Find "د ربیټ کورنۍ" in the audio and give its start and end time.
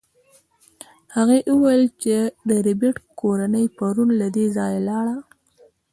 2.49-3.65